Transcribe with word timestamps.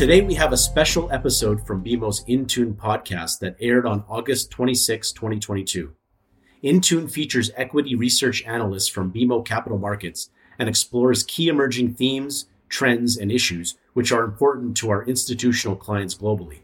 Today, 0.00 0.22
we 0.22 0.32
have 0.32 0.54
a 0.54 0.56
special 0.56 1.12
episode 1.12 1.66
from 1.66 1.84
BMO's 1.84 2.24
Intune 2.24 2.74
podcast 2.74 3.38
that 3.40 3.54
aired 3.60 3.84
on 3.84 4.02
August 4.08 4.50
26, 4.50 5.12
2022. 5.12 5.94
Intune 6.64 7.10
features 7.10 7.50
equity 7.54 7.94
research 7.94 8.42
analysts 8.44 8.88
from 8.88 9.12
BMO 9.12 9.44
Capital 9.44 9.76
Markets 9.76 10.30
and 10.58 10.70
explores 10.70 11.22
key 11.24 11.48
emerging 11.48 11.92
themes, 11.92 12.46
trends, 12.70 13.18
and 13.18 13.30
issues 13.30 13.76
which 13.92 14.10
are 14.10 14.24
important 14.24 14.74
to 14.78 14.88
our 14.88 15.04
institutional 15.04 15.76
clients 15.76 16.14
globally. 16.14 16.60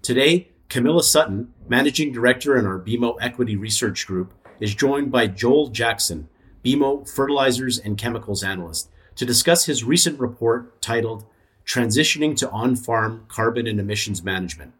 Today, 0.00 0.50
Camilla 0.68 1.02
Sutton, 1.02 1.52
Managing 1.68 2.12
Director 2.12 2.56
in 2.56 2.64
our 2.64 2.78
BMO 2.78 3.16
Equity 3.20 3.56
Research 3.56 4.06
Group, 4.06 4.32
is 4.60 4.72
joined 4.72 5.10
by 5.10 5.26
Joel 5.26 5.70
Jackson, 5.70 6.28
BMO 6.64 7.12
Fertilizers 7.12 7.80
and 7.80 7.98
Chemicals 7.98 8.44
Analyst, 8.44 8.88
to 9.16 9.26
discuss 9.26 9.64
his 9.64 9.82
recent 9.82 10.20
report 10.20 10.80
titled 10.80 11.26
transitioning 11.70 12.36
to 12.36 12.50
on 12.50 12.74
farm 12.74 13.24
carbon 13.28 13.68
and 13.68 13.78
emissions 13.78 14.24
management. 14.24 14.72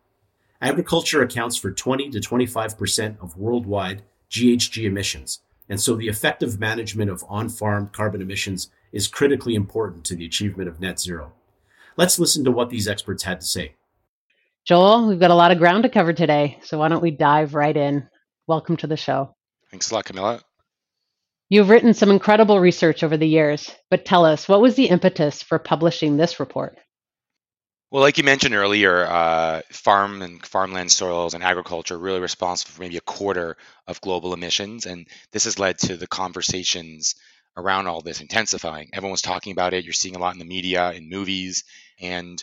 Agriculture 0.60 1.22
accounts 1.22 1.56
for 1.56 1.70
20 1.70 2.10
to 2.10 2.18
25% 2.18 3.22
of 3.22 3.36
worldwide 3.36 4.02
GHG 4.28 4.84
emissions, 4.84 5.40
and 5.68 5.80
so 5.80 5.94
the 5.94 6.08
effective 6.08 6.58
management 6.58 7.08
of 7.08 7.24
on 7.28 7.48
farm 7.48 7.90
carbon 7.92 8.20
emissions 8.20 8.70
is 8.90 9.06
critically 9.06 9.54
important 9.54 10.04
to 10.06 10.16
the 10.16 10.26
achievement 10.26 10.68
of 10.68 10.80
net 10.80 10.98
zero. 10.98 11.32
Let's 11.96 12.18
listen 12.18 12.42
to 12.44 12.50
what 12.50 12.70
these 12.70 12.88
experts 12.88 13.22
had 13.22 13.40
to 13.40 13.46
say. 13.46 13.74
Joel, 14.64 15.06
we've 15.06 15.20
got 15.20 15.30
a 15.30 15.34
lot 15.34 15.52
of 15.52 15.58
ground 15.58 15.84
to 15.84 15.88
cover 15.88 16.12
today, 16.12 16.58
so 16.64 16.78
why 16.78 16.88
don't 16.88 17.02
we 17.02 17.12
dive 17.12 17.54
right 17.54 17.76
in? 17.76 18.08
Welcome 18.48 18.76
to 18.78 18.88
the 18.88 18.96
show. 18.96 19.36
Thanks 19.70 19.92
a 19.92 19.94
lot, 19.94 20.06
Camilla. 20.06 20.42
You've 21.50 21.68
written 21.68 21.94
some 21.94 22.12
incredible 22.12 22.60
research 22.60 23.02
over 23.02 23.16
the 23.16 23.26
years, 23.26 23.74
but 23.90 24.04
tell 24.04 24.24
us, 24.24 24.48
what 24.48 24.60
was 24.60 24.76
the 24.76 24.86
impetus 24.86 25.42
for 25.42 25.58
publishing 25.58 26.16
this 26.16 26.38
report? 26.38 26.78
Well, 27.90 28.02
like 28.02 28.18
you 28.18 28.24
mentioned 28.24 28.54
earlier, 28.54 29.04
uh, 29.04 29.62
farm 29.72 30.22
and 30.22 30.46
farmland 30.46 30.92
soils 30.92 31.34
and 31.34 31.42
agriculture 31.42 31.96
are 31.96 31.98
really 31.98 32.20
responsible 32.20 32.70
for 32.70 32.82
maybe 32.82 32.98
a 32.98 33.00
quarter 33.00 33.56
of 33.88 34.00
global 34.00 34.32
emissions. 34.32 34.86
And 34.86 35.08
this 35.32 35.42
has 35.42 35.58
led 35.58 35.78
to 35.78 35.96
the 35.96 36.06
conversations 36.06 37.16
around 37.56 37.88
all 37.88 38.00
this 38.00 38.20
intensifying. 38.20 38.90
Everyone's 38.92 39.22
talking 39.22 39.50
about 39.50 39.74
it. 39.74 39.82
You're 39.82 39.92
seeing 39.92 40.14
a 40.14 40.20
lot 40.20 40.34
in 40.34 40.38
the 40.38 40.44
media, 40.44 40.92
in 40.92 41.08
movies. 41.08 41.64
And 42.00 42.42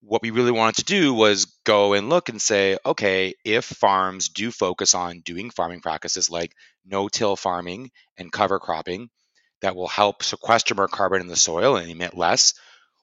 what 0.00 0.22
we 0.22 0.30
really 0.30 0.52
wanted 0.52 0.76
to 0.76 0.84
do 0.84 1.12
was 1.12 1.46
go 1.64 1.92
and 1.92 2.08
look 2.08 2.28
and 2.28 2.40
say, 2.40 2.78
okay, 2.86 3.34
if 3.44 3.64
farms 3.64 4.28
do 4.28 4.50
focus 4.50 4.94
on 4.94 5.20
doing 5.20 5.50
farming 5.50 5.80
practices 5.80 6.30
like 6.30 6.52
no 6.86 7.08
till 7.08 7.36
farming 7.36 7.90
and 8.16 8.32
cover 8.32 8.58
cropping 8.58 9.10
that 9.60 9.74
will 9.74 9.88
help 9.88 10.22
sequester 10.22 10.74
more 10.74 10.88
carbon 10.88 11.20
in 11.20 11.26
the 11.26 11.36
soil 11.36 11.76
and 11.76 11.90
emit 11.90 12.16
less, 12.16 12.54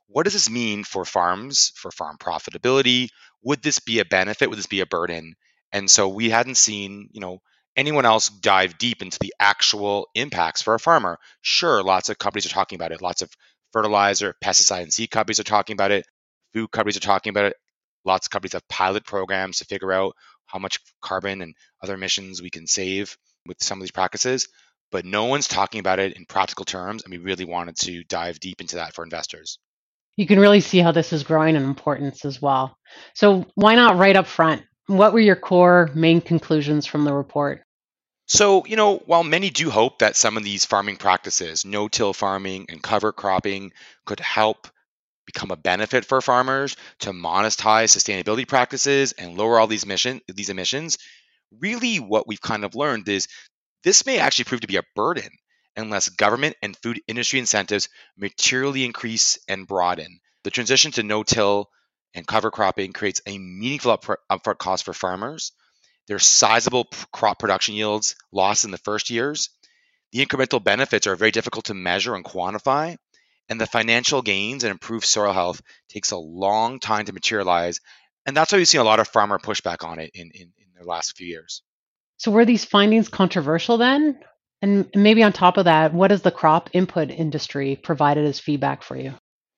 what 0.07 0.23
does 0.23 0.33
this 0.33 0.49
mean 0.49 0.83
for 0.83 1.03
farms, 1.03 1.73
for 1.75 1.91
farm 1.91 2.17
profitability? 2.17 3.09
Would 3.43 3.61
this 3.61 3.79
be 3.79 3.99
a 3.99 4.05
benefit? 4.05 4.49
Would 4.49 4.59
this 4.59 4.67
be 4.67 4.79
a 4.79 4.85
burden? 4.85 5.35
And 5.73 5.91
so 5.91 6.07
we 6.07 6.29
hadn't 6.29 6.55
seen, 6.55 7.09
you 7.11 7.19
know, 7.19 7.39
anyone 7.75 8.05
else 8.05 8.29
dive 8.29 8.77
deep 8.77 9.01
into 9.01 9.19
the 9.19 9.33
actual 9.39 10.07
impacts 10.15 10.61
for 10.61 10.73
a 10.73 10.79
farmer. 10.79 11.17
Sure, 11.41 11.83
lots 11.83 12.07
of 12.07 12.17
companies 12.17 12.45
are 12.45 12.49
talking 12.49 12.77
about 12.77 12.93
it. 12.93 13.01
Lots 13.01 13.21
of 13.21 13.29
fertilizer, 13.73 14.33
pesticide, 14.41 14.83
and 14.83 14.93
seed 14.93 15.11
companies 15.11 15.41
are 15.41 15.43
talking 15.43 15.73
about 15.73 15.91
it 15.91 16.05
food 16.55 16.71
companies 16.71 16.97
are 16.97 17.01
talking 17.01 17.29
about 17.29 17.45
it. 17.45 17.57
Lots 18.05 18.27
of 18.27 18.31
companies 18.31 18.53
have 18.53 18.67
pilot 18.67 19.05
programs 19.05 19.59
to 19.59 19.65
figure 19.65 19.91
out 19.91 20.15
how 20.45 20.57
much 20.57 20.79
carbon 21.01 21.41
and 21.41 21.53
other 21.83 21.95
emissions 21.95 22.41
we 22.41 22.49
can 22.49 22.65
save 22.65 23.17
with 23.45 23.57
some 23.61 23.77
of 23.77 23.81
these 23.81 23.91
practices, 23.91 24.47
but 24.91 25.05
no 25.05 25.25
one's 25.25 25.47
talking 25.47 25.79
about 25.79 25.99
it 25.99 26.15
in 26.15 26.25
practical 26.25 26.65
terms. 26.65 27.03
And 27.03 27.11
we 27.11 27.17
really 27.17 27.45
wanted 27.45 27.75
to 27.77 28.03
dive 28.05 28.39
deep 28.39 28.61
into 28.61 28.77
that 28.77 28.93
for 28.93 29.03
investors. 29.03 29.59
You 30.15 30.25
can 30.25 30.39
really 30.39 30.61
see 30.61 30.79
how 30.79 30.93
this 30.93 31.11
is 31.11 31.23
growing 31.23 31.55
in 31.55 31.63
importance 31.63 32.23
as 32.23 32.41
well. 32.41 32.77
So, 33.15 33.45
why 33.55 33.75
not 33.75 33.97
right 33.97 34.15
up 34.15 34.27
front? 34.27 34.63
What 34.87 35.11
were 35.11 35.19
your 35.19 35.35
core 35.35 35.89
main 35.93 36.21
conclusions 36.21 36.85
from 36.85 37.03
the 37.03 37.13
report? 37.13 37.63
So, 38.27 38.65
you 38.65 38.77
know, 38.77 38.97
while 39.05 39.23
many 39.23 39.49
do 39.49 39.69
hope 39.69 39.99
that 39.99 40.15
some 40.15 40.37
of 40.37 40.43
these 40.43 40.63
farming 40.63 40.97
practices, 40.97 41.65
no 41.65 41.87
till 41.87 42.13
farming 42.13 42.67
and 42.69 42.81
cover 42.81 43.11
cropping, 43.11 43.73
could 44.05 44.19
help 44.19 44.67
become 45.25 45.51
a 45.51 45.57
benefit 45.57 46.05
for 46.05 46.21
farmers 46.21 46.75
to 46.99 47.11
monetize 47.11 47.95
sustainability 47.95 48.47
practices 48.47 49.13
and 49.13 49.37
lower 49.37 49.59
all 49.59 49.67
these 49.67 49.85
mission 49.85 50.21
these 50.27 50.49
emissions 50.49 50.97
really 51.59 51.97
what 51.97 52.27
we've 52.27 52.41
kind 52.41 52.63
of 52.63 52.75
learned 52.75 53.07
is 53.07 53.27
this 53.83 54.05
may 54.05 54.19
actually 54.19 54.45
prove 54.45 54.61
to 54.61 54.67
be 54.67 54.77
a 54.77 54.83
burden 54.95 55.29
unless 55.75 56.09
government 56.09 56.55
and 56.61 56.77
food 56.77 57.01
industry 57.07 57.39
incentives 57.39 57.89
materially 58.17 58.85
increase 58.85 59.37
and 59.47 59.67
broaden. 59.67 60.19
The 60.43 60.51
transition 60.51 60.91
to 60.93 61.03
no-till 61.03 61.69
and 62.13 62.25
cover 62.25 62.51
cropping 62.51 62.93
creates 62.93 63.21
a 63.25 63.37
meaningful 63.37 63.97
upfront 64.31 64.57
cost 64.57 64.85
for 64.85 64.93
farmers. 64.93 65.51
There's 66.07 66.25
sizable 66.25 66.87
crop 67.11 67.39
production 67.39 67.75
yields 67.75 68.15
lost 68.31 68.63
in 68.63 68.71
the 68.71 68.77
first 68.77 69.09
years. 69.09 69.49
The 70.11 70.25
incremental 70.25 70.63
benefits 70.63 71.07
are 71.07 71.15
very 71.15 71.31
difficult 71.31 71.65
to 71.65 71.73
measure 71.73 72.15
and 72.15 72.23
quantify 72.23 72.97
and 73.49 73.59
the 73.59 73.67
financial 73.67 74.21
gains 74.21 74.63
and 74.63 74.71
improved 74.71 75.05
soil 75.05 75.33
health 75.33 75.61
takes 75.89 76.11
a 76.11 76.17
long 76.17 76.79
time 76.79 77.05
to 77.05 77.13
materialize. 77.13 77.79
And 78.25 78.35
that's 78.35 78.51
why 78.51 78.57
we've 78.57 78.67
seen 78.67 78.81
a 78.81 78.85
lot 78.85 78.99
of 78.99 79.07
farmer 79.07 79.37
pushback 79.37 79.85
on 79.85 79.99
it 79.99 80.11
in, 80.13 80.31
in, 80.33 80.51
in 80.57 80.67
the 80.79 80.85
last 80.85 81.15
few 81.15 81.27
years. 81.27 81.61
So, 82.17 82.31
were 82.31 82.45
these 82.45 82.65
findings 82.65 83.09
controversial 83.09 83.77
then? 83.77 84.19
And 84.61 84.89
maybe 84.95 85.21
on 85.21 85.33
top 85.33 85.57
of 85.57 85.65
that, 85.65 85.93
what 85.93 86.11
has 86.11 86.21
the 86.21 86.31
crop 86.31 86.69
input 86.73 87.11
industry 87.11 87.75
provided 87.75 88.25
as 88.25 88.39
feedback 88.39 88.83
for 88.83 88.95
you? 88.95 89.13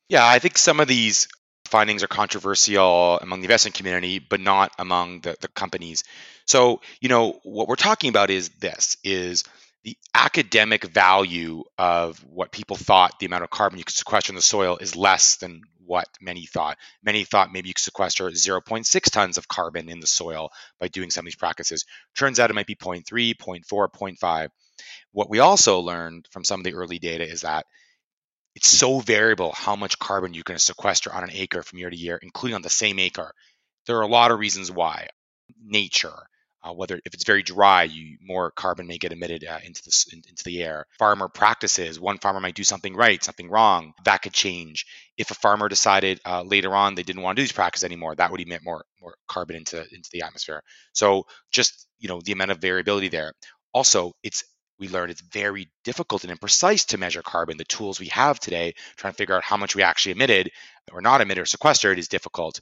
Yeah, 0.09 0.27
I 0.27 0.39
think 0.39 0.57
some 0.57 0.79
of 0.79 0.87
these 0.87 1.27
findings 1.67 2.03
are 2.03 2.07
controversial 2.07 3.19
among 3.21 3.41
the 3.41 3.45
investment 3.45 3.75
community, 3.75 4.19
but 4.19 4.39
not 4.39 4.71
among 4.79 5.21
the, 5.21 5.35
the 5.39 5.47
companies. 5.49 6.03
So, 6.45 6.81
you 7.01 7.09
know, 7.09 7.39
what 7.43 7.67
we're 7.67 7.75
talking 7.75 8.09
about 8.09 8.29
is 8.29 8.49
this 8.49 8.97
is 9.03 9.43
the 9.83 9.97
academic 10.13 10.83
value 10.83 11.63
of 11.77 12.19
what 12.25 12.51
people 12.51 12.75
thought 12.75 13.19
the 13.19 13.25
amount 13.25 13.43
of 13.43 13.49
carbon 13.49 13.77
you 13.77 13.85
could 13.85 13.95
sequester 13.95 14.31
in 14.31 14.35
the 14.35 14.41
soil 14.41 14.77
is 14.77 14.95
less 14.95 15.37
than 15.37 15.61
what 15.85 16.07
many 16.19 16.45
thought. 16.45 16.77
Many 17.03 17.23
thought 17.23 17.51
maybe 17.51 17.69
you 17.69 17.73
could 17.73 17.83
sequester 17.83 18.29
0.6 18.29 19.11
tons 19.11 19.37
of 19.37 19.47
carbon 19.47 19.89
in 19.89 19.99
the 19.99 20.07
soil 20.07 20.49
by 20.79 20.89
doing 20.89 21.09
some 21.09 21.21
of 21.21 21.25
these 21.25 21.35
practices. 21.35 21.85
Turns 22.17 22.39
out 22.39 22.49
it 22.49 22.55
might 22.55 22.67
be 22.67 22.75
0.3, 22.75 23.03
0.4, 23.35 23.63
0.5. 23.65 24.49
What 25.11 25.29
we 25.29 25.39
also 25.39 25.79
learned 25.79 26.27
from 26.31 26.43
some 26.43 26.59
of 26.59 26.63
the 26.65 26.73
early 26.73 26.99
data 26.99 27.27
is 27.27 27.41
that 27.41 27.65
it's 28.55 28.67
so 28.67 28.99
variable 28.99 29.51
how 29.51 29.75
much 29.75 29.99
carbon 29.99 30.31
going 30.31 30.57
to 30.57 30.59
sequester 30.59 31.13
on 31.13 31.23
an 31.23 31.31
acre 31.31 31.63
from 31.63 31.79
year 31.79 31.89
to 31.89 31.95
year, 31.95 32.19
including 32.21 32.55
on 32.55 32.61
the 32.61 32.69
same 32.69 32.99
acre. 32.99 33.31
There 33.85 33.97
are 33.97 34.01
a 34.01 34.07
lot 34.07 34.31
of 34.31 34.39
reasons 34.39 34.71
why. 34.71 35.07
Nature, 35.63 36.27
uh, 36.67 36.73
whether 36.73 36.99
if 37.05 37.13
it's 37.13 37.23
very 37.23 37.43
dry, 37.43 37.83
you, 37.83 38.17
more 38.21 38.51
carbon 38.51 38.87
may 38.87 38.97
get 38.97 39.13
emitted 39.13 39.45
uh, 39.45 39.59
into 39.63 39.81
the 39.83 40.05
in, 40.11 40.21
into 40.27 40.43
the 40.43 40.61
air. 40.61 40.85
Farmer 40.99 41.27
practices. 41.27 41.99
One 41.99 42.17
farmer 42.17 42.39
might 42.39 42.55
do 42.55 42.63
something 42.63 42.95
right, 42.95 43.23
something 43.23 43.49
wrong. 43.49 43.93
That 44.03 44.21
could 44.21 44.33
change. 44.33 44.85
If 45.17 45.31
a 45.31 45.35
farmer 45.35 45.69
decided 45.69 46.19
uh, 46.25 46.43
later 46.43 46.75
on 46.75 46.95
they 46.95 47.03
didn't 47.03 47.21
want 47.21 47.35
to 47.35 47.41
do 47.41 47.43
these 47.43 47.51
practices 47.51 47.85
anymore, 47.85 48.15
that 48.15 48.31
would 48.31 48.41
emit 48.41 48.63
more 48.63 48.83
more 49.01 49.15
carbon 49.27 49.55
into 49.55 49.79
into 49.79 50.09
the 50.11 50.23
atmosphere. 50.23 50.61
So 50.93 51.25
just 51.51 51.87
you 51.99 52.09
know 52.09 52.21
the 52.21 52.33
amount 52.33 52.51
of 52.51 52.59
variability 52.59 53.09
there. 53.09 53.33
Also, 53.73 54.13
it's 54.23 54.43
we 54.79 54.89
learned 54.89 55.11
it's 55.11 55.21
very 55.21 55.69
difficult 55.83 56.23
and 56.23 56.39
imprecise 56.39 56.85
to 56.87 56.97
measure 56.97 57.21
carbon. 57.21 57.57
The 57.57 57.65
tools 57.65 57.99
we 57.99 58.07
have 58.07 58.39
today, 58.39 58.73
trying 58.95 59.13
to 59.13 59.17
figure 59.17 59.35
out 59.35 59.43
how 59.43 59.57
much 59.57 59.75
we 59.75 59.83
actually 59.83 60.13
emitted 60.13 60.51
or 60.91 61.01
not 61.01 61.21
emitted 61.21 61.43
or 61.43 61.45
sequestered, 61.45 61.97
is 61.97 62.07
difficult. 62.07 62.61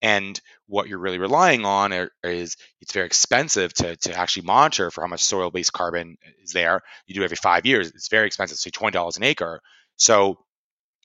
And 0.00 0.40
what 0.66 0.88
you're 0.88 0.98
really 0.98 1.18
relying 1.18 1.64
on 1.64 1.92
is 2.22 2.56
it's 2.80 2.92
very 2.92 3.06
expensive 3.06 3.72
to, 3.74 3.96
to 3.96 4.14
actually 4.14 4.46
monitor 4.46 4.90
for 4.90 5.00
how 5.02 5.08
much 5.08 5.24
soil 5.24 5.50
based 5.50 5.72
carbon 5.72 6.16
is 6.42 6.52
there. 6.52 6.82
You 7.06 7.14
do 7.16 7.24
every 7.24 7.36
five 7.36 7.66
years. 7.66 7.90
It's 7.90 8.08
very 8.08 8.26
expensive, 8.26 8.58
say 8.58 8.70
$20 8.70 9.16
an 9.16 9.24
acre. 9.24 9.60
So 9.96 10.38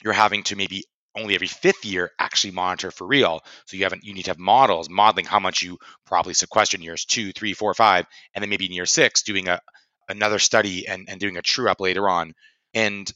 you're 0.04 0.14
having 0.14 0.44
to 0.44 0.56
maybe 0.56 0.86
only 1.16 1.36
every 1.36 1.48
fifth 1.48 1.86
year 1.86 2.12
actually 2.20 2.52
monitor 2.52 2.92
for 2.92 3.08
real. 3.08 3.42
So 3.66 3.78
you 3.78 3.84
haven't 3.84 4.04
you 4.04 4.14
need 4.14 4.24
to 4.24 4.32
have 4.32 4.40
models 4.40 4.90
modeling 4.90 5.26
how 5.26 5.40
much 5.40 5.62
you 5.62 5.78
probably 6.06 6.34
sequester 6.34 6.78
in 6.78 6.84
years 6.84 7.06
two, 7.06 7.32
three, 7.32 7.54
four, 7.54 7.74
five, 7.74 8.06
and 8.34 8.42
then 8.42 8.50
maybe 8.50 8.66
in 8.66 8.72
year 8.74 8.86
six 8.88 9.24
doing 9.24 9.48
a 9.48 9.60
another 10.10 10.40
study 10.40 10.88
and, 10.88 11.08
and 11.10 11.20
doing 11.20 11.38
a 11.38 11.42
true 11.42 11.70
up 11.70 11.80
later 11.80 12.10
on. 12.10 12.34
And 12.74 13.12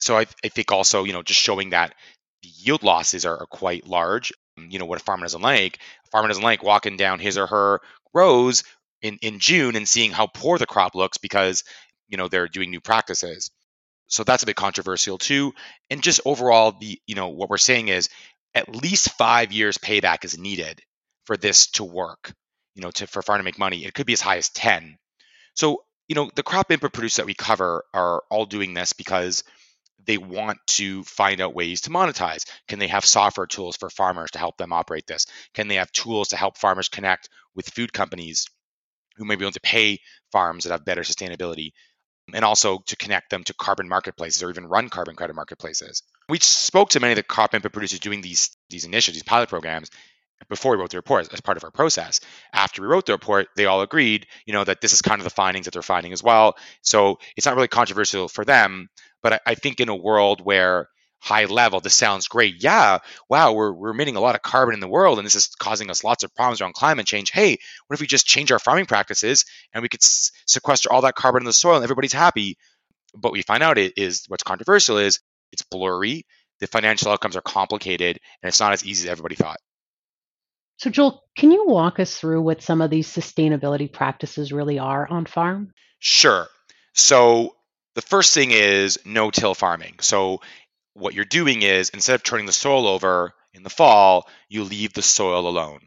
So 0.00 0.16
I, 0.18 0.26
I 0.44 0.48
think 0.48 0.72
also, 0.72 1.04
you 1.04 1.12
know, 1.12 1.22
just 1.22 1.40
showing 1.40 1.70
that 1.70 1.94
the 2.42 2.48
yield 2.48 2.82
losses 2.82 3.26
are, 3.26 3.36
are 3.38 3.46
quite 3.46 3.86
large. 3.86 4.32
You 4.70 4.78
know, 4.78 4.84
what 4.86 5.00
a 5.00 5.04
farmer 5.04 5.24
doesn't 5.24 5.40
like, 5.40 5.78
a 6.06 6.10
farmer 6.10 6.28
doesn't 6.28 6.42
like 6.42 6.62
walking 6.62 6.96
down 6.96 7.20
his 7.20 7.38
or 7.38 7.46
her 7.46 7.80
rows 8.14 8.64
in, 9.02 9.18
in 9.22 9.38
June 9.38 9.76
and 9.76 9.88
seeing 9.88 10.10
how 10.10 10.26
poor 10.26 10.58
the 10.58 10.66
crop 10.66 10.94
looks 10.94 11.18
because, 11.18 11.64
you 12.08 12.16
know, 12.16 12.28
they're 12.28 12.48
doing 12.48 12.70
new 12.70 12.80
practices. 12.80 13.50
So 14.08 14.24
that's 14.24 14.42
a 14.42 14.46
bit 14.46 14.56
controversial 14.56 15.18
too. 15.18 15.54
And 15.90 16.02
just 16.02 16.20
overall, 16.24 16.72
the 16.72 17.00
you 17.06 17.14
know, 17.14 17.28
what 17.28 17.50
we're 17.50 17.58
saying 17.58 17.88
is 17.88 18.08
at 18.54 18.74
least 18.74 19.12
five 19.18 19.52
years 19.52 19.78
payback 19.78 20.24
is 20.24 20.38
needed 20.38 20.80
for 21.24 21.36
this 21.36 21.68
to 21.72 21.84
work, 21.84 22.32
you 22.74 22.82
know, 22.82 22.90
to 22.92 23.06
for 23.06 23.22
farm 23.22 23.38
to 23.38 23.44
make 23.44 23.58
money. 23.58 23.84
It 23.84 23.94
could 23.94 24.06
be 24.06 24.14
as 24.14 24.20
high 24.20 24.38
as 24.38 24.48
10. 24.50 24.96
So, 25.54 25.84
you 26.08 26.14
know, 26.14 26.30
the 26.34 26.42
crop 26.42 26.70
input 26.70 26.92
producers 26.92 27.16
that 27.16 27.26
we 27.26 27.34
cover 27.34 27.84
are 27.92 28.22
all 28.30 28.46
doing 28.46 28.72
this 28.72 28.94
because 28.94 29.44
they 30.04 30.18
want 30.18 30.58
to 30.66 31.02
find 31.04 31.40
out 31.40 31.54
ways 31.54 31.82
to 31.82 31.90
monetize. 31.90 32.44
Can 32.68 32.78
they 32.78 32.88
have 32.88 33.04
software 33.04 33.46
tools 33.46 33.76
for 33.76 33.90
farmers 33.90 34.30
to 34.32 34.38
help 34.38 34.56
them 34.56 34.72
operate 34.72 35.06
this? 35.06 35.26
Can 35.54 35.68
they 35.68 35.76
have 35.76 35.92
tools 35.92 36.28
to 36.28 36.36
help 36.36 36.56
farmers 36.56 36.88
connect 36.88 37.28
with 37.54 37.68
food 37.68 37.92
companies 37.92 38.46
who 39.16 39.24
may 39.24 39.36
be 39.36 39.44
able 39.44 39.52
to 39.52 39.60
pay 39.60 39.98
farms 40.32 40.64
that 40.64 40.70
have 40.70 40.84
better 40.84 41.02
sustainability? 41.02 41.72
And 42.32 42.44
also 42.44 42.80
to 42.86 42.96
connect 42.96 43.30
them 43.30 43.44
to 43.44 43.54
carbon 43.54 43.88
marketplaces 43.88 44.42
or 44.42 44.50
even 44.50 44.66
run 44.66 44.90
carbon 44.90 45.16
credit 45.16 45.34
marketplaces. 45.34 46.02
We 46.28 46.38
spoke 46.40 46.90
to 46.90 47.00
many 47.00 47.12
of 47.12 47.16
the 47.16 47.22
crop 47.22 47.54
input 47.54 47.72
producers 47.72 48.00
doing 48.00 48.20
these 48.20 48.54
these 48.68 48.84
initiatives, 48.84 49.16
these 49.16 49.22
pilot 49.22 49.48
programs, 49.48 49.90
before 50.48 50.72
we 50.72 50.78
wrote 50.78 50.90
the 50.90 50.98
report 50.98 51.32
as 51.32 51.40
part 51.40 51.56
of 51.56 51.64
our 51.64 51.70
process. 51.70 52.20
After 52.52 52.82
we 52.82 52.88
wrote 52.88 53.06
the 53.06 53.12
report, 53.12 53.48
they 53.56 53.66
all 53.66 53.82
agreed, 53.82 54.26
you 54.46 54.52
know, 54.52 54.64
that 54.64 54.80
this 54.80 54.92
is 54.92 55.02
kind 55.02 55.20
of 55.20 55.24
the 55.24 55.30
findings 55.30 55.64
that 55.64 55.72
they're 55.72 55.82
finding 55.82 56.12
as 56.12 56.22
well. 56.22 56.56
So 56.82 57.18
it's 57.36 57.46
not 57.46 57.56
really 57.56 57.68
controversial 57.68 58.28
for 58.28 58.44
them, 58.44 58.88
but 59.22 59.34
I, 59.34 59.40
I 59.46 59.54
think 59.54 59.80
in 59.80 59.88
a 59.88 59.96
world 59.96 60.40
where 60.42 60.88
high 61.20 61.46
level, 61.46 61.80
this 61.80 61.94
sounds 61.94 62.28
great. 62.28 62.62
Yeah, 62.62 62.98
wow, 63.28 63.52
we're, 63.52 63.72
we're 63.72 63.90
emitting 63.90 64.16
a 64.16 64.20
lot 64.20 64.34
of 64.34 64.42
carbon 64.42 64.74
in 64.74 64.80
the 64.80 64.88
world, 64.88 65.18
and 65.18 65.26
this 65.26 65.34
is 65.34 65.48
causing 65.58 65.90
us 65.90 66.04
lots 66.04 66.22
of 66.22 66.34
problems 66.34 66.60
around 66.60 66.74
climate 66.74 67.06
change. 67.06 67.30
Hey, 67.30 67.58
what 67.86 67.94
if 67.94 68.00
we 68.00 68.06
just 68.06 68.26
change 68.26 68.52
our 68.52 68.58
farming 68.58 68.86
practices 68.86 69.44
and 69.74 69.82
we 69.82 69.88
could 69.88 70.02
s- 70.02 70.30
sequester 70.46 70.92
all 70.92 71.02
that 71.02 71.16
carbon 71.16 71.42
in 71.42 71.46
the 71.46 71.52
soil 71.52 71.76
and 71.76 71.84
everybody's 71.84 72.12
happy? 72.12 72.56
But 73.14 73.32
we 73.32 73.42
find 73.42 73.62
out 73.62 73.78
it 73.78 73.94
is 73.96 74.24
what's 74.28 74.42
controversial 74.42 74.98
is 74.98 75.20
it's 75.52 75.62
blurry, 75.62 76.24
the 76.60 76.66
financial 76.66 77.10
outcomes 77.10 77.36
are 77.36 77.42
complicated, 77.42 78.18
and 78.42 78.48
it's 78.48 78.60
not 78.60 78.72
as 78.72 78.84
easy 78.84 79.08
as 79.08 79.12
everybody 79.12 79.34
thought. 79.34 79.58
So, 80.78 80.90
Joel, 80.90 81.24
can 81.36 81.50
you 81.50 81.66
walk 81.66 81.98
us 81.98 82.16
through 82.16 82.42
what 82.42 82.62
some 82.62 82.80
of 82.80 82.90
these 82.90 83.08
sustainability 83.08 83.92
practices 83.92 84.52
really 84.52 84.78
are 84.78 85.08
on 85.08 85.26
farm? 85.26 85.72
Sure. 85.98 86.46
So, 86.94 87.56
the 87.94 88.02
first 88.02 88.34
thing 88.34 88.50
is 88.50 88.98
no 89.04 89.30
till 89.30 89.54
farming. 89.54 89.96
So, 90.00 90.40
what 90.94 91.14
you're 91.14 91.24
doing 91.24 91.62
is 91.62 91.90
instead 91.90 92.14
of 92.14 92.22
turning 92.22 92.46
the 92.46 92.52
soil 92.52 92.86
over 92.86 93.32
in 93.54 93.62
the 93.62 93.70
fall, 93.70 94.28
you 94.48 94.64
leave 94.64 94.92
the 94.92 95.02
soil 95.02 95.48
alone. 95.48 95.80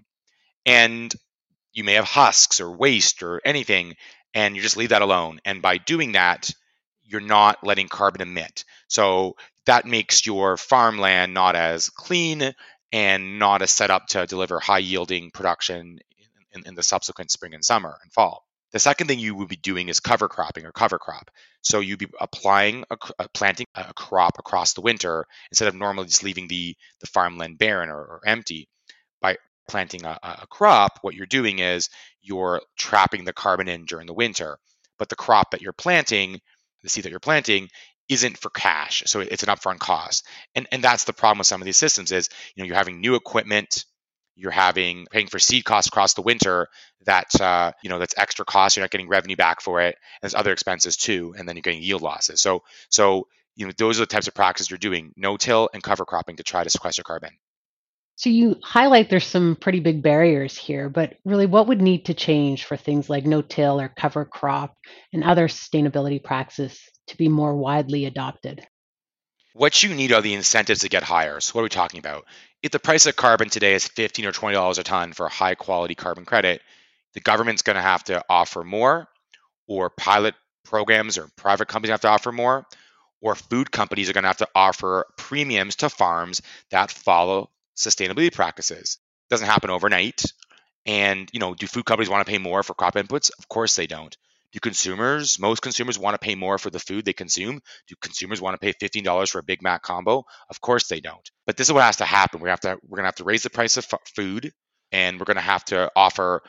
And 0.65 1.13
you 1.74 1.83
may 1.83 1.94
have 1.94 2.06
husks 2.06 2.62
or 2.62 2.71
waste 2.71 3.24
or 3.24 3.42
anything, 3.44 3.95
and 4.33 4.56
you 4.56 4.62
just 4.62 4.77
leave 4.77 4.89
that 4.89 5.01
alone. 5.01 5.39
And 5.45 5.62
by 5.62 5.77
doing 5.77 6.13
that, 6.13 6.51
you're 7.03 7.21
not 7.21 7.63
letting 7.63 7.88
carbon 7.88 8.21
emit. 8.21 8.63
So 8.88 9.36
that 9.65 9.86
makes 9.86 10.25
your 10.25 10.57
farmland 10.57 11.33
not 11.33 11.56
as 11.56 11.89
clean 11.89 12.54
and 12.92 13.39
not 13.39 13.62
as 13.62 13.71
set 13.71 13.92
up 13.92 14.07
to 14.07 14.25
deliver 14.25 14.59
high 14.59 14.80
yielding 14.80 15.31
production 15.31 16.00
in, 16.54 16.63
in, 16.65 16.75
the 16.75 16.83
subsequent 16.83 17.31
spring 17.31 17.54
and 17.54 17.63
summer 17.63 17.97
and 18.01 18.12
fall. 18.12 18.45
The 18.71 18.79
second 18.79 19.07
thing 19.07 19.19
you 19.19 19.35
would 19.35 19.50
be 19.50 19.57
doing 19.57 19.89
is 19.89 20.00
cover 20.00 20.27
cropping 20.27 20.65
or 20.65 20.71
cover 20.71 20.97
crop. 20.97 21.29
So 21.62 21.79
you'd 21.79 22.00
be 22.00 22.07
applying 22.19 22.85
a, 22.89 22.94
uh, 22.94 23.12
a 23.19 23.29
planting 23.29 23.68
a 23.75 23.94
crop 23.94 24.39
across 24.39 24.73
the 24.73 24.81
winter 24.81 25.25
instead 25.51 25.68
of 25.68 25.75
normally 25.75 26.07
just 26.07 26.23
leaving 26.23 26.47
the, 26.47 26.75
the 27.01 27.07
farmland 27.07 27.57
barren 27.57 27.89
or, 27.89 28.00
or 28.00 28.21
empty. 28.25 28.68
By 29.21 29.38
planting 29.69 30.06
a, 30.06 30.18
a 30.23 30.47
crop, 30.47 31.00
what 31.01 31.15
you're 31.15 31.25
doing 31.27 31.59
is 31.59 31.89
you're 32.21 32.62
trapping 32.77 33.23
the 33.23 33.33
carbon 33.33 33.68
in 33.68 33.85
during 33.85 34.07
the 34.07 34.13
winter. 34.13 34.57
But 34.97 35.09
the 35.09 35.15
crop 35.15 35.51
that 35.51 35.62
you're 35.62 35.73
planting, 35.73 36.39
the 36.83 36.89
seed 36.89 37.03
that 37.03 37.12
you're 37.12 37.19
planting, 37.19 37.69
isn't 38.09 38.38
for 38.38 38.50
cash. 38.50 39.03
So 39.06 39.21
it's 39.21 39.44
an 39.44 39.50
upfront 39.50 39.79
cost. 39.79 40.25
And 40.56 40.68
and 40.71 40.83
that's 40.83 41.06
the 41.06 41.13
problem 41.13 41.39
with 41.39 41.47
some 41.47 41.62
of 41.62 41.65
these 41.65 41.77
systems 41.77 42.12
is, 42.12 42.29
you 42.56 42.63
know, 42.63 42.68
you're 42.68 42.75
having 42.75 43.00
new 43.00 43.15
equipment, 43.15 43.85
you're 44.36 44.51
having 44.51 45.06
paying 45.12 45.28
for 45.28 45.39
seed 45.39 45.63
costs 45.63 45.88
across 45.88 46.13
the 46.13 46.22
winter 46.22 46.68
that 47.06 47.39
uh, 47.42 47.72
you 47.83 47.89
know 47.89 48.00
that's 48.00 48.13
extra 48.18 48.45
cost 48.45 48.75
you're 48.75 48.83
not 48.83 48.92
getting 48.92 49.07
revenue 49.07 49.36
back 49.36 49.62
for 49.62 49.81
it 49.81 49.95
and 49.95 50.22
there's 50.22 50.36
other 50.36 50.51
expenses 50.51 50.98
too 50.98 51.33
and 51.38 51.48
then 51.48 51.56
you're 51.56 51.62
getting 51.62 51.81
yield 51.81 52.01
losses 52.01 52.42
so 52.42 52.63
so 52.89 53.28
you 53.56 53.66
know 53.66 53.74
those 53.78 54.00
are 54.00 54.04
the 54.04 54.07
types 54.07 54.28
of 54.28 54.33
practices 54.33 54.69
you're 54.69 54.78
doing 54.78 55.12
no 55.16 55.38
till 55.38 55.69
and 55.74 55.83
cover 55.83 56.06
cropping 56.06 56.38
to 56.38 56.44
try 56.44 56.63
to 56.63 56.69
sequester 56.69 57.04
carbon 57.04 57.31
so 58.16 58.30
you 58.30 58.57
highlight 58.63 59.10
there's 59.10 59.25
some 59.25 59.56
pretty 59.56 59.80
big 59.80 60.01
barriers 60.01 60.57
here 60.57 60.89
but 60.89 61.16
really 61.25 61.45
what 61.45 61.68
would 61.68 61.81
need 61.81 62.06
to 62.06 62.13
change 62.13 62.66
for 62.66 62.78
things 62.78 63.10
like 63.10 63.25
no 63.25 63.42
till 63.42 63.80
or 63.80 63.89
cover 63.89 64.25
crop 64.25 64.75
and 65.13 65.24
other 65.24 65.48
sustainability 65.48 66.24
practices 66.24 66.80
to 67.07 67.18
be 67.18 67.28
more 67.28 67.56
widely 67.56 68.06
adopted 68.06 68.66
what 69.54 69.83
you 69.83 69.94
need 69.94 70.13
are 70.13 70.22
the 70.22 70.33
incentives 70.33 70.81
to 70.81 70.89
get 70.89 71.04
higher. 71.04 71.39
So 71.39 71.54
what 71.54 71.62
are 71.62 71.63
we 71.63 71.69
talking 71.69 72.00
about? 72.00 72.25
If 72.63 72.72
the 72.72 72.80
price 72.80 73.06
of 73.08 73.16
carbon 73.16 73.50
today 73.50 73.74
is 73.74 73.88
15 73.88 74.25
or 74.25 74.31
20 74.31 74.54
dollars 74.54 74.78
a 74.78 74.84
ton 74.84 75.13
for 75.13 75.25
a 75.25 75.30
high 75.30 75.56
quality 75.56 75.96
carbon 75.96 76.25
credit, 76.25 76.62
the 77.13 77.19
government's 77.19 77.63
going 77.63 77.75
to 77.75 77.81
have 77.81 78.04
to 78.06 78.24
offer 78.30 78.63
more, 78.63 79.08
or 79.68 79.90
pilot 79.90 80.36
programs 80.63 81.18
or 81.18 81.28
private 81.36 81.68
companies 81.68 81.92
have 81.92 82.02
to 82.02 82.10
offer 82.10 82.31
more, 82.31 82.66
or 83.19 83.36
food 83.36 83.72
companies 83.72 84.10
are 84.10 84.13
going 84.13 84.24
to 84.24 84.30
have 84.30 84.38
to 84.38 84.48
offer 84.56 85.06
premiums 85.18 85.78
to 85.78 85.90
farms 85.90 86.42
that 86.69 86.92
follow 86.92 87.50
sustainability 87.75 88.34
practices. 88.34 89.00
It 89.30 89.34
doesn't 89.34 89.48
happen 89.48 89.69
overnight. 89.69 90.24
And 90.86 91.30
you 91.34 91.40
know, 91.40 91.54
do 91.54 91.68
food 91.68 91.86
companies 91.86 92.10
want 92.10 92.25
to 92.25 92.31
pay 92.31 92.38
more 92.38 92.64
for 92.64 92.74
crop 92.74 92.96
inputs? 92.96 93.31
Of 93.38 93.48
course 93.48 93.75
they 93.75 93.88
don't. 93.88 94.16
Do 94.51 94.59
consumers, 94.59 95.39
most 95.39 95.62
consumers 95.62 95.98
want 95.98 96.13
to 96.13 96.25
pay 96.25 96.36
more 96.36 96.57
for 96.57 96.69
the 96.69 96.80
food 96.80 97.06
they 97.06 97.13
consume? 97.13 97.62
Do 97.88 97.95
consumers 98.01 98.42
want 98.42 98.59
to 98.59 98.59
pay 98.59 98.74
$15 98.74 99.30
for 99.30 99.39
a 99.39 99.44
Big 99.44 99.62
Mac 99.62 99.81
combo? 99.81 100.25
Of 100.50 100.59
course 100.59 100.88
they 100.88 101.00
don't. 101.00 101.30
But 101.45 101.56
this 101.57 101.68
is 101.68 101.74
what 101.74 101.83
has 101.83 101.98
to 101.98 102.06
happen. 102.06 102.42
We 102.42 102.50
have 102.50 102.59
to 102.62 102.77
we're 102.83 102.98
going 102.98 103.03
to 103.03 103.07
have 103.07 103.15
to 103.15 103.24
raise 103.24 103.44
the 103.44 103.50
price 103.50 103.77
of 103.77 103.88
food 104.15 104.51
and 104.92 105.19
we're 105.19 105.25
going 105.25 105.36
to 105.36 105.42
have 105.42 105.63
to 105.65 105.89
offer 105.95 106.42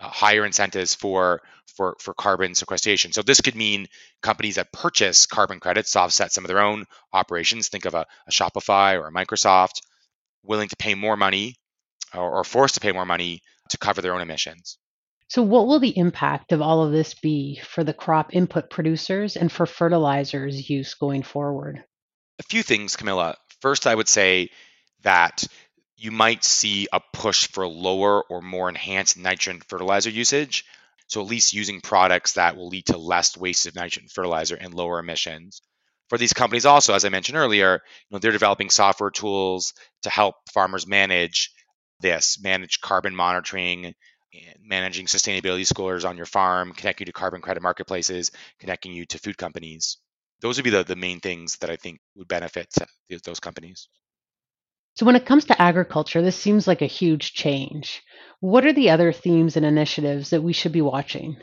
uh, 0.00 0.08
higher 0.08 0.46
incentives 0.46 0.94
for 0.94 1.42
for 1.76 1.96
for 2.00 2.14
carbon 2.14 2.54
sequestration. 2.54 3.12
So 3.12 3.22
this 3.22 3.42
could 3.42 3.54
mean 3.54 3.86
companies 4.22 4.56
that 4.56 4.72
purchase 4.72 5.26
carbon 5.26 5.60
credits 5.60 5.92
to 5.92 6.00
offset 6.00 6.32
some 6.32 6.44
of 6.44 6.48
their 6.48 6.60
own 6.60 6.86
operations. 7.12 7.68
Think 7.68 7.84
of 7.84 7.94
a, 7.94 8.06
a 8.26 8.30
Shopify 8.30 8.98
or 8.98 9.08
a 9.08 9.12
Microsoft 9.12 9.82
willing 10.42 10.68
to 10.68 10.76
pay 10.76 10.94
more 10.94 11.16
money 11.16 11.56
or, 12.14 12.38
or 12.38 12.44
forced 12.44 12.76
to 12.76 12.80
pay 12.80 12.92
more 12.92 13.04
money 13.04 13.42
to 13.68 13.78
cover 13.78 14.00
their 14.00 14.14
own 14.14 14.22
emissions. 14.22 14.78
So, 15.30 15.42
what 15.42 15.68
will 15.68 15.78
the 15.78 15.96
impact 15.96 16.50
of 16.50 16.60
all 16.60 16.82
of 16.82 16.90
this 16.90 17.14
be 17.14 17.60
for 17.62 17.84
the 17.84 17.94
crop 17.94 18.34
input 18.34 18.68
producers 18.68 19.36
and 19.36 19.50
for 19.50 19.64
fertilizers 19.64 20.68
use 20.68 20.94
going 20.94 21.22
forward? 21.22 21.84
A 22.40 22.42
few 22.42 22.64
things, 22.64 22.96
Camilla. 22.96 23.36
First, 23.60 23.86
I 23.86 23.94
would 23.94 24.08
say 24.08 24.50
that 25.02 25.46
you 25.96 26.10
might 26.10 26.42
see 26.42 26.88
a 26.92 27.00
push 27.12 27.46
for 27.46 27.68
lower 27.68 28.24
or 28.24 28.42
more 28.42 28.68
enhanced 28.68 29.16
nitrogen 29.16 29.62
fertilizer 29.68 30.10
usage. 30.10 30.64
So, 31.06 31.20
at 31.20 31.28
least 31.28 31.54
using 31.54 31.80
products 31.80 32.32
that 32.32 32.56
will 32.56 32.68
lead 32.68 32.86
to 32.86 32.98
less 32.98 33.36
waste 33.36 33.66
of 33.68 33.76
nitrogen 33.76 34.08
fertilizer 34.08 34.56
and 34.56 34.74
lower 34.74 34.98
emissions. 34.98 35.62
For 36.08 36.18
these 36.18 36.32
companies, 36.32 36.66
also, 36.66 36.92
as 36.92 37.04
I 37.04 37.08
mentioned 37.08 37.38
earlier, 37.38 37.74
you 37.74 37.80
know, 38.10 38.18
they're 38.18 38.32
developing 38.32 38.68
software 38.68 39.10
tools 39.10 39.74
to 40.02 40.10
help 40.10 40.34
farmers 40.52 40.88
manage 40.88 41.52
this, 42.00 42.42
manage 42.42 42.80
carbon 42.80 43.14
monitoring, 43.14 43.94
managing 44.62 45.06
sustainability 45.06 45.66
scores 45.66 46.04
on 46.04 46.16
your 46.16 46.26
farm, 46.26 46.72
connecting 46.72 47.06
you 47.06 47.12
to 47.12 47.18
carbon 47.18 47.40
credit 47.40 47.62
marketplaces, 47.62 48.30
connecting 48.58 48.92
you 48.92 49.06
to 49.06 49.18
food 49.18 49.36
companies. 49.36 49.98
Those 50.40 50.56
would 50.56 50.64
be 50.64 50.70
the, 50.70 50.84
the 50.84 50.96
main 50.96 51.20
things 51.20 51.56
that 51.58 51.70
I 51.70 51.76
think 51.76 52.00
would 52.16 52.28
benefit 52.28 52.68
those 53.24 53.40
companies. 53.40 53.88
So, 54.96 55.06
when 55.06 55.16
it 55.16 55.26
comes 55.26 55.46
to 55.46 55.60
agriculture, 55.60 56.22
this 56.22 56.36
seems 56.36 56.66
like 56.66 56.82
a 56.82 56.86
huge 56.86 57.32
change. 57.32 58.02
What 58.40 58.66
are 58.66 58.72
the 58.72 58.90
other 58.90 59.12
themes 59.12 59.56
and 59.56 59.64
initiatives 59.64 60.30
that 60.30 60.42
we 60.42 60.52
should 60.52 60.72
be 60.72 60.82
watching? 60.82 61.36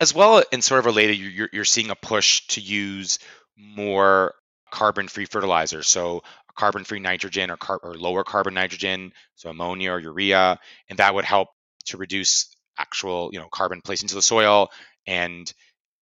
As 0.00 0.14
well, 0.14 0.42
and 0.52 0.62
sort 0.62 0.78
of 0.78 0.86
related, 0.86 1.14
you're, 1.18 1.48
you're 1.52 1.64
seeing 1.64 1.90
a 1.90 1.96
push 1.96 2.46
to 2.48 2.60
use 2.60 3.18
more 3.56 4.34
carbon 4.70 5.08
free 5.08 5.26
fertilizers. 5.26 5.88
So, 5.88 6.22
carbon 6.54 6.84
free 6.84 7.00
nitrogen 7.00 7.50
or, 7.50 7.56
car- 7.56 7.80
or 7.82 7.94
lower 7.94 8.24
carbon 8.24 8.54
nitrogen, 8.54 9.12
so 9.34 9.50
ammonia 9.50 9.92
or 9.92 10.00
urea, 10.00 10.58
and 10.88 10.98
that 10.98 11.14
would 11.14 11.24
help 11.24 11.48
to 11.88 11.96
reduce 11.96 12.54
actual 12.78 13.30
you 13.32 13.38
know 13.38 13.48
carbon 13.50 13.80
placed 13.82 14.02
into 14.02 14.14
the 14.14 14.22
soil 14.22 14.70
and 15.06 15.52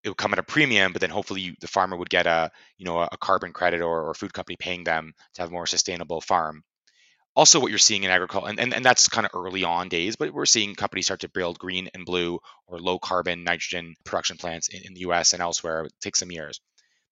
it 0.04 0.08
would 0.08 0.18
come 0.18 0.32
at 0.32 0.38
a 0.38 0.42
premium 0.42 0.92
but 0.92 1.00
then 1.00 1.10
hopefully 1.10 1.40
you, 1.40 1.54
the 1.60 1.66
farmer 1.66 1.96
would 1.96 2.10
get 2.10 2.26
a 2.26 2.50
you 2.78 2.84
know 2.84 3.00
a 3.00 3.16
carbon 3.18 3.52
credit 3.52 3.80
or, 3.80 4.08
or 4.08 4.14
food 4.14 4.32
company 4.32 4.56
paying 4.58 4.84
them 4.84 5.12
to 5.34 5.42
have 5.42 5.50
a 5.50 5.52
more 5.52 5.66
sustainable 5.66 6.20
farm. 6.20 6.62
Also 7.34 7.60
what 7.60 7.70
you're 7.70 7.78
seeing 7.78 8.04
in 8.04 8.10
agriculture 8.10 8.48
and, 8.48 8.60
and, 8.60 8.72
and 8.72 8.84
that's 8.84 9.08
kind 9.08 9.26
of 9.26 9.32
early 9.34 9.64
on 9.64 9.88
days 9.88 10.16
but 10.16 10.32
we're 10.32 10.46
seeing 10.46 10.74
companies 10.74 11.06
start 11.06 11.20
to 11.20 11.28
build 11.28 11.58
green 11.58 11.88
and 11.94 12.06
blue 12.06 12.38
or 12.66 12.78
low 12.78 12.98
carbon 12.98 13.44
nitrogen 13.44 13.94
production 14.04 14.36
plants 14.36 14.68
in, 14.68 14.82
in 14.86 14.94
the 14.94 15.00
us 15.00 15.32
and 15.32 15.42
elsewhere. 15.42 15.84
It 15.84 15.92
takes 16.00 16.20
some 16.20 16.30
years. 16.30 16.60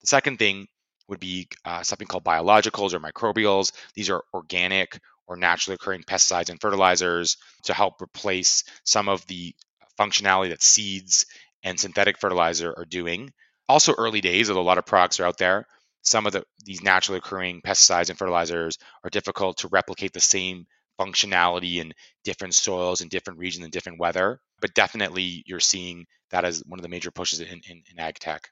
The 0.01 0.07
second 0.07 0.37
thing 0.37 0.67
would 1.07 1.19
be 1.19 1.47
uh, 1.63 1.83
something 1.83 2.07
called 2.07 2.23
biologicals 2.23 2.93
or 2.93 2.99
microbials. 2.99 3.71
These 3.93 4.09
are 4.09 4.23
organic 4.33 4.99
or 5.27 5.35
naturally 5.35 5.75
occurring 5.75 6.03
pesticides 6.03 6.49
and 6.49 6.61
fertilizers 6.61 7.37
to 7.63 7.73
help 7.73 8.01
replace 8.01 8.63
some 8.83 9.09
of 9.09 9.25
the 9.27 9.55
functionality 9.99 10.49
that 10.49 10.61
seeds 10.61 11.25
and 11.63 11.79
synthetic 11.79 12.19
fertilizer 12.19 12.73
are 12.77 12.85
doing. 12.85 13.31
Also, 13.67 13.93
early 13.97 14.21
days, 14.21 14.49
although 14.49 14.61
a 14.61 14.63
lot 14.63 14.77
of 14.77 14.85
products 14.85 15.19
are 15.19 15.25
out 15.25 15.37
there, 15.37 15.65
some 16.03 16.27
of 16.27 16.33
the, 16.33 16.43
these 16.63 16.83
naturally 16.83 17.17
occurring 17.17 17.61
pesticides 17.61 18.09
and 18.09 18.17
fertilizers 18.17 18.77
are 19.03 19.09
difficult 19.09 19.57
to 19.57 19.67
replicate 19.69 20.13
the 20.13 20.19
same 20.19 20.67
functionality 20.99 21.77
in 21.77 21.93
different 22.23 22.53
soils 22.53 23.01
and 23.01 23.09
different 23.09 23.39
regions 23.39 23.63
and 23.63 23.73
different 23.73 23.99
weather. 23.99 24.39
But 24.61 24.75
definitely, 24.75 25.43
you're 25.45 25.59
seeing 25.59 26.05
that 26.29 26.45
as 26.45 26.63
one 26.65 26.79
of 26.79 26.83
the 26.83 26.89
major 26.89 27.11
pushes 27.11 27.39
in, 27.39 27.47
in, 27.47 27.83
in 27.91 27.99
ag 27.99 28.19
tech. 28.19 28.49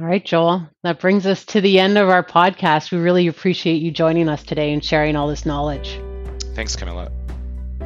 All 0.00 0.06
right, 0.06 0.24
Joel, 0.24 0.66
that 0.82 0.98
brings 0.98 1.26
us 1.26 1.44
to 1.46 1.60
the 1.60 1.78
end 1.78 1.98
of 1.98 2.08
our 2.08 2.24
podcast. 2.24 2.90
We 2.90 2.96
really 2.96 3.26
appreciate 3.26 3.82
you 3.82 3.90
joining 3.90 4.30
us 4.30 4.42
today 4.42 4.72
and 4.72 4.82
sharing 4.82 5.14
all 5.14 5.28
this 5.28 5.44
knowledge. 5.44 6.00
Thanks, 6.54 6.74
Camilla. 6.74 7.12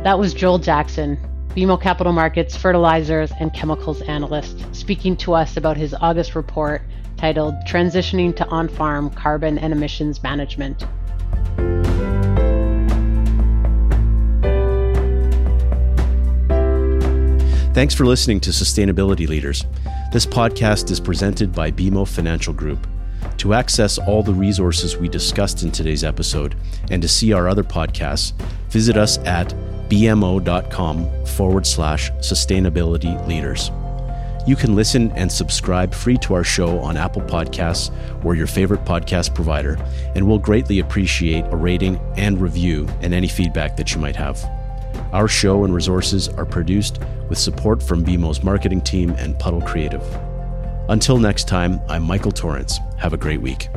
That 0.04 0.16
was 0.16 0.32
Joel 0.32 0.60
Jackson, 0.60 1.18
BMO 1.56 1.82
Capital 1.82 2.12
Markets 2.12 2.56
Fertilizers 2.56 3.32
and 3.40 3.52
Chemicals 3.52 4.00
Analyst, 4.02 4.64
speaking 4.72 5.16
to 5.16 5.34
us 5.34 5.56
about 5.56 5.76
his 5.76 5.92
August 5.92 6.36
report 6.36 6.82
titled 7.16 7.54
Transitioning 7.66 8.36
to 8.36 8.46
On 8.46 8.68
Farm 8.68 9.10
Carbon 9.10 9.58
and 9.58 9.72
Emissions 9.72 10.22
Management. 10.22 10.86
Thanks 17.74 17.92
for 17.92 18.06
listening 18.06 18.38
to 18.38 18.50
Sustainability 18.50 19.26
Leaders. 19.26 19.64
This 20.14 20.26
podcast 20.26 20.92
is 20.92 21.00
presented 21.00 21.52
by 21.52 21.72
BMO 21.72 22.06
Financial 22.06 22.54
Group. 22.54 22.86
To 23.38 23.52
access 23.52 23.98
all 23.98 24.22
the 24.22 24.32
resources 24.32 24.96
we 24.96 25.08
discussed 25.08 25.64
in 25.64 25.72
today's 25.72 26.04
episode 26.04 26.54
and 26.92 27.02
to 27.02 27.08
see 27.08 27.32
our 27.32 27.48
other 27.48 27.64
podcasts, 27.64 28.32
visit 28.68 28.96
us 28.96 29.18
at 29.26 29.48
bmo.com 29.88 31.26
forward 31.26 31.66
slash 31.66 32.12
sustainability 32.20 33.26
leaders. 33.26 33.72
You 34.46 34.54
can 34.54 34.76
listen 34.76 35.10
and 35.16 35.32
subscribe 35.32 35.92
free 35.92 36.18
to 36.18 36.34
our 36.34 36.44
show 36.44 36.78
on 36.78 36.96
Apple 36.96 37.22
Podcasts 37.22 37.92
or 38.24 38.36
your 38.36 38.46
favorite 38.46 38.84
podcast 38.84 39.34
provider, 39.34 39.76
and 40.14 40.28
we'll 40.28 40.38
greatly 40.38 40.78
appreciate 40.78 41.44
a 41.46 41.56
rating 41.56 41.98
and 42.16 42.40
review 42.40 42.86
and 43.00 43.12
any 43.12 43.26
feedback 43.26 43.76
that 43.76 43.92
you 43.92 44.00
might 44.00 44.14
have. 44.14 44.48
Our 45.14 45.28
show 45.28 45.64
and 45.64 45.72
resources 45.72 46.28
are 46.28 46.44
produced 46.44 46.98
with 47.28 47.38
support 47.38 47.80
from 47.80 48.04
BMO's 48.04 48.42
marketing 48.42 48.80
team 48.80 49.10
and 49.10 49.38
Puddle 49.38 49.62
Creative. 49.62 50.02
Until 50.88 51.18
next 51.18 51.46
time, 51.46 51.80
I'm 51.88 52.02
Michael 52.02 52.32
Torrance. 52.32 52.80
Have 52.98 53.12
a 53.12 53.16
great 53.16 53.40
week. 53.40 53.68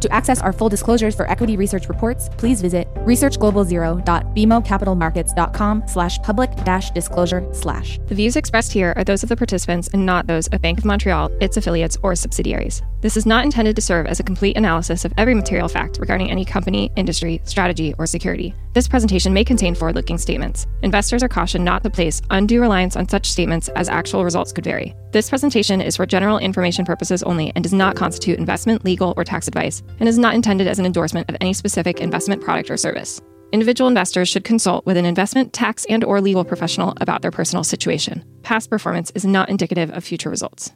To 0.00 0.08
access 0.12 0.40
our 0.40 0.52
full 0.52 0.68
disclosures 0.68 1.16
for 1.16 1.28
equity 1.28 1.56
research 1.56 1.88
reports, 1.88 2.28
please 2.36 2.62
visit 2.62 2.86
researchglobalzero.bmocapitalmarkets.com 2.98 5.82
slash 5.88 6.20
public 6.20 6.54
dash 6.64 6.92
disclosure 6.92 7.44
slash. 7.52 7.98
The 8.06 8.14
views 8.14 8.36
expressed 8.36 8.72
here 8.72 8.94
are 8.96 9.02
those 9.02 9.24
of 9.24 9.28
the 9.28 9.36
participants 9.36 9.88
and 9.92 10.06
not 10.06 10.28
those 10.28 10.46
of 10.48 10.62
Bank 10.62 10.78
of 10.78 10.84
Montreal, 10.84 11.30
its 11.40 11.56
affiliates, 11.56 11.98
or 12.04 12.14
subsidiaries. 12.14 12.80
This 13.02 13.16
is 13.16 13.26
not 13.26 13.44
intended 13.44 13.74
to 13.74 13.82
serve 13.82 14.06
as 14.06 14.20
a 14.20 14.22
complete 14.22 14.56
analysis 14.56 15.04
of 15.04 15.12
every 15.16 15.34
material 15.34 15.66
fact 15.66 15.98
regarding 15.98 16.30
any 16.30 16.44
company, 16.44 16.88
industry, 16.94 17.40
strategy, 17.42 17.92
or 17.98 18.06
security. 18.06 18.54
This 18.74 18.86
presentation 18.86 19.34
may 19.34 19.42
contain 19.42 19.74
forward 19.74 19.96
looking 19.96 20.18
statements. 20.18 20.68
Investors 20.84 21.20
are 21.20 21.28
cautioned 21.28 21.64
not 21.64 21.82
to 21.82 21.90
place 21.90 22.22
undue 22.30 22.60
reliance 22.60 22.94
on 22.94 23.08
such 23.08 23.28
statements 23.28 23.68
as 23.70 23.88
actual 23.88 24.22
results 24.22 24.52
could 24.52 24.62
vary. 24.62 24.94
This 25.10 25.28
presentation 25.28 25.80
is 25.80 25.96
for 25.96 26.06
general 26.06 26.38
information 26.38 26.84
purposes 26.84 27.24
only 27.24 27.50
and 27.56 27.64
does 27.64 27.72
not 27.72 27.96
constitute 27.96 28.38
investment, 28.38 28.84
legal, 28.84 29.14
or 29.16 29.24
tax 29.24 29.48
advice, 29.48 29.82
and 29.98 30.08
is 30.08 30.16
not 30.16 30.34
intended 30.34 30.68
as 30.68 30.78
an 30.78 30.86
endorsement 30.86 31.28
of 31.28 31.36
any 31.40 31.54
specific 31.54 32.00
investment 32.00 32.40
product 32.40 32.70
or 32.70 32.76
service. 32.76 33.20
Individual 33.50 33.88
investors 33.88 34.28
should 34.28 34.44
consult 34.44 34.86
with 34.86 34.96
an 34.96 35.06
investment, 35.06 35.52
tax, 35.52 35.84
and 35.86 36.04
or 36.04 36.20
legal 36.20 36.44
professional 36.44 36.94
about 37.00 37.20
their 37.20 37.32
personal 37.32 37.64
situation. 37.64 38.24
Past 38.44 38.70
performance 38.70 39.10
is 39.16 39.26
not 39.26 39.48
indicative 39.48 39.90
of 39.90 40.04
future 40.04 40.30
results. 40.30 40.72